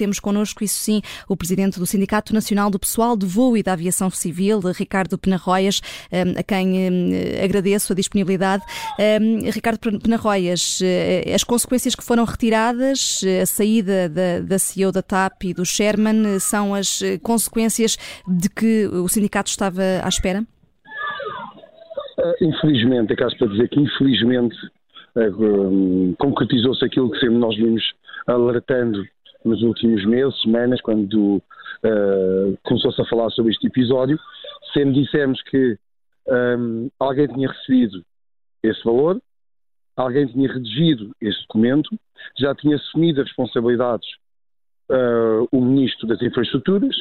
[0.00, 3.74] temos connosco, isso sim, o presidente do Sindicato Nacional do Pessoal de Voo e da
[3.74, 5.82] Aviação Civil, Ricardo Penarroias,
[6.38, 7.12] a quem
[7.44, 8.64] agradeço a disponibilidade.
[9.52, 10.80] Ricardo Penarroias,
[11.34, 16.38] as consequências que foram retiradas, a saída da, da CEO da TAP e do Sherman,
[16.38, 20.42] são as consequências de que o sindicato estava à espera?
[22.40, 24.56] Infelizmente, é caso para dizer que infelizmente
[26.18, 27.82] concretizou-se aquilo que sempre nós vimos
[28.26, 29.04] alertando
[29.44, 34.18] nos últimos meses, semanas, quando uh, começou-se a falar sobre este episódio,
[34.72, 35.78] sempre dissemos que
[36.28, 38.04] um, alguém tinha recebido
[38.62, 39.20] esse valor,
[39.96, 41.90] alguém tinha redigido esse documento,
[42.38, 44.08] já tinha assumido as responsabilidades
[44.90, 46.96] uh, o Ministro das Infraestruturas,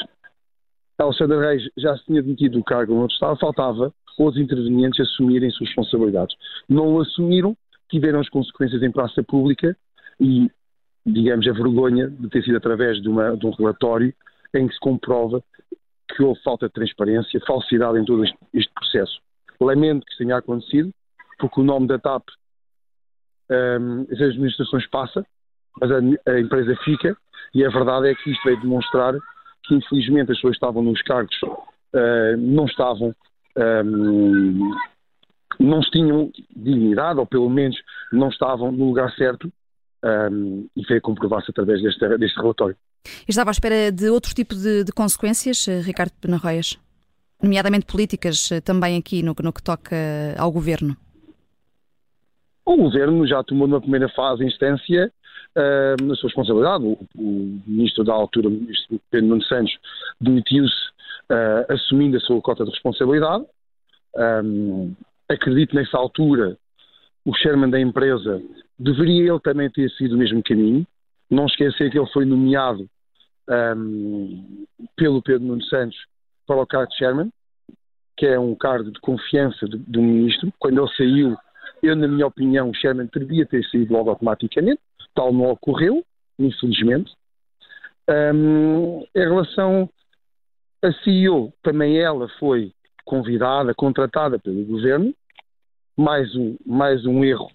[0.98, 5.70] Alexandre Reis já se tinha demitido do cargo onde estava, faltava os intervenientes assumirem suas
[5.70, 6.36] responsabilidades.
[6.68, 7.56] Não o assumiram,
[7.90, 9.76] tiveram as consequências em praça pública
[10.20, 10.52] e,
[11.06, 14.14] digamos, a vergonha de ter sido através de, uma, de um relatório
[14.54, 15.44] em que se comprova
[16.16, 19.20] que houve falta de transparência, falsidade em todo este, este processo.
[19.62, 20.92] Lamento que isso tenha acontecido,
[21.38, 22.24] porque o nome da TAP,
[23.52, 25.26] um, as administrações passa,
[25.80, 27.16] mas a, a empresa fica,
[27.54, 29.14] e a verdade é que isto veio demonstrar
[29.64, 33.16] que infelizmente as pessoas estavam nos cargos uh, não estavam,
[33.86, 34.76] um,
[35.60, 37.78] não tinham dignidade, ou pelo menos
[38.12, 39.52] não estavam no lugar certo,
[40.04, 42.76] um, e veio comprovar-se através deste, deste relatório.
[43.28, 46.78] Estava à espera de outro tipo de, de consequências, eh, Ricardo Penarroias?
[47.42, 49.96] Nomeadamente políticas, eh, também aqui no, no que toca
[50.38, 50.98] ao governo?
[52.66, 55.12] O governo já tomou numa primeira fase instância
[55.56, 56.84] uh, na sua responsabilidade.
[56.84, 59.76] O, o, ministro da altura, o ministro Pedro Nuno Santos,
[60.22, 60.76] demitiu-se
[61.32, 63.46] uh, assumindo a sua cota de responsabilidade.
[64.16, 64.94] Um,
[65.28, 66.58] acredito nessa altura
[67.26, 68.42] o chairman da empresa
[68.78, 70.86] deveria ele também ter sido o mesmo caminho.
[71.30, 72.90] Não esquecer que ele foi nomeado
[73.50, 74.66] um,
[74.96, 75.98] pelo Pedro Nuno Santos
[76.48, 77.32] para o cargo de chairman,
[78.18, 80.52] que é um cargo de confiança do, do ministro.
[80.60, 81.38] Quando ele saiu,
[81.82, 84.82] eu, na minha opinião, o Sherman devia ter saído logo automaticamente,
[85.16, 86.04] tal não ocorreu,
[86.38, 87.14] infelizmente.
[88.10, 89.90] Um, em relação
[90.82, 92.74] a CEO, também ela foi
[93.06, 95.14] convidada, contratada pelo governo,
[96.00, 97.52] mais um, mais um erro,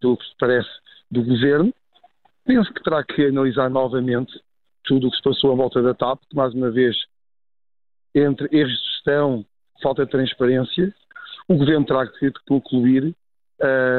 [0.00, 0.70] pelo que se parece,
[1.10, 1.70] do governo.
[2.46, 4.32] Penso que terá que analisar novamente
[4.84, 6.96] tudo o que se passou à volta da TAP, que mais uma vez,
[8.14, 9.44] entre erros de gestão,
[9.82, 10.94] falta de transparência,
[11.46, 13.14] o governo terá que concluir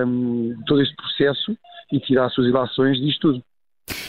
[0.07, 1.55] um, todo este processo
[1.91, 3.43] e tirar as suas ilações disto tudo.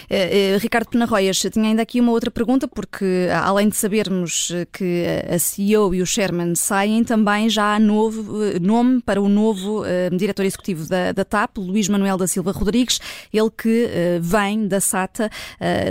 [0.06, 5.38] Uh, Ricardo Penarroias, tinha ainda aqui uma outra pergunta, porque além de sabermos que a
[5.38, 9.84] CEO e o Sherman saem, também já há novo, nome para o novo
[10.16, 13.00] diretor executivo da, da, TAP, Luís Manuel da Silva Rodrigues,
[13.32, 13.88] ele que
[14.20, 15.30] vem da SATA,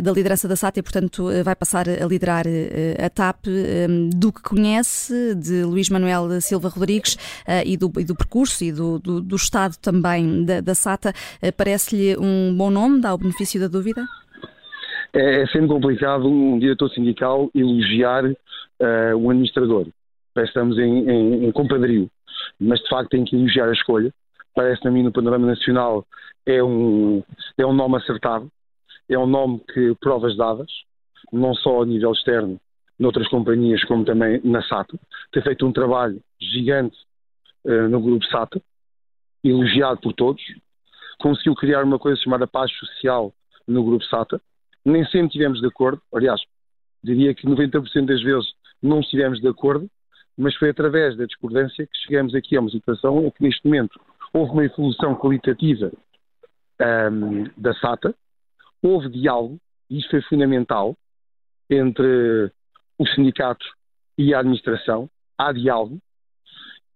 [0.01, 2.45] da liderança da SATA e, portanto, vai passar a liderar
[3.03, 3.45] a TAP.
[4.15, 7.17] do que conhece de Luís Manuel da Silva Rodrigues
[7.65, 11.13] e do, e, do, percurso e do, do, do Estado também da, da SATA,
[11.57, 14.04] parece-lhe um bom nome, dá o benefício da dúvida?
[15.15, 19.87] É, é complicado um diretor sindical elogiar uh, um administrador.
[20.37, 22.11] Estamos em, em, em compadrio,
[22.59, 24.13] mas de facto tem que elogiar a escolha.
[24.53, 26.05] Parece-me a mim no panorama nacional
[26.45, 27.23] é um,
[27.57, 28.51] é um nome acertado,
[29.07, 30.69] é um nome que provas dadas,
[31.31, 32.59] não só a nível externo,
[32.99, 34.99] noutras companhias, como também na SATA.
[35.31, 36.97] Tem feito um trabalho gigante
[37.63, 38.61] uh, no grupo SATA,
[39.41, 40.43] elogiado por todos.
[41.19, 43.33] Conseguiu criar uma coisa chamada paz social
[43.65, 44.41] no grupo SATA.
[44.85, 46.39] Nem sempre estivemos de acordo, aliás,
[47.03, 49.89] diria que 90% das vezes não estivemos de acordo,
[50.37, 53.99] mas foi através da discordância que chegamos aqui a uma situação em que neste momento
[54.33, 55.91] houve uma evolução qualitativa
[56.81, 58.13] um, da SATA,
[58.81, 59.57] houve diálogo,
[59.89, 60.95] e isso foi fundamental,
[61.69, 62.51] entre
[62.99, 63.67] os sindicatos
[64.17, 65.99] e a administração, há diálogo,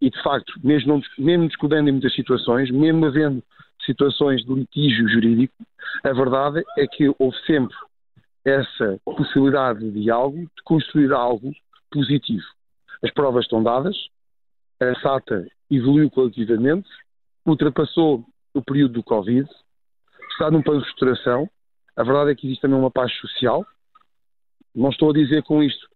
[0.02, 3.44] e de facto, mesmo, não, mesmo discordando em muitas situações, mesmo havendo
[3.86, 5.54] situações de litígio jurídico,
[6.04, 7.76] a verdade é que houve sempre
[8.46, 11.52] essa possibilidade de diálogo, de construir algo
[11.92, 12.46] positivo.
[13.04, 13.96] As provas estão dadas,
[14.80, 16.88] a SATA evoluiu coletivamente,
[17.46, 19.48] ultrapassou o período do Covid,
[20.32, 21.50] está num plano de restauração.
[21.96, 23.66] A verdade é que existe também uma paz social.
[24.74, 25.88] Não estou a dizer com isto,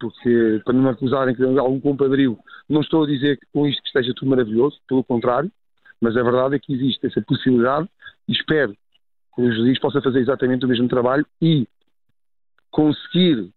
[0.00, 3.88] porque para não me acusarem que algum compadrio, não estou a dizer com isto que
[3.88, 5.50] esteja tudo maravilhoso, pelo contrário,
[6.00, 7.88] mas a verdade é que existe essa possibilidade
[8.28, 8.76] e espero
[9.36, 11.68] que o juiz possa fazer exatamente o mesmo trabalho e
[12.70, 13.50] conseguir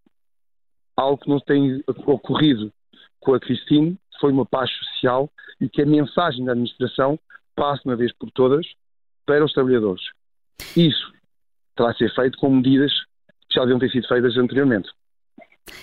[0.96, 2.72] algo que não tem ocorrido
[3.18, 5.30] com a Cristine, foi uma paz social
[5.60, 7.18] e que a mensagem da administração
[7.56, 8.66] passe uma vez por todas
[9.24, 10.02] para os trabalhadores.
[10.76, 11.12] Isso
[11.74, 12.92] terá de ser feito com medidas
[13.52, 14.88] já deviam ter sido feitas anteriormente.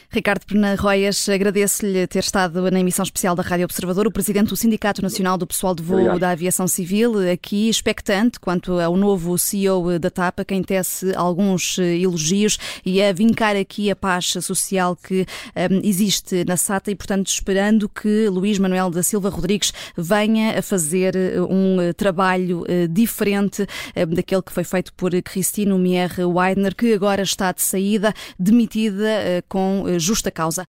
[0.10, 4.56] Ricardo Pena Roias, agradeço-lhe ter estado na emissão especial da Rádio Observador, o presidente do
[4.56, 6.19] Sindicato Nacional do Pessoal de Voo Obrigado.
[6.19, 11.78] da Aviação Civil, aqui expectante quanto ao novo CEO da TAP, a quem tece alguns
[11.78, 15.25] elogios e a vincar aqui a paz social que
[15.56, 20.62] um, existe na SATA e, portanto, esperando que Luís Manuel da Silva Rodrigues venha a
[20.62, 21.16] fazer
[21.50, 27.22] um trabalho uh, diferente uh, daquele que foi feito por Cristino Mier Weidner, que agora
[27.22, 29.44] está de saída, demitida uh,
[29.85, 30.65] com justa causa.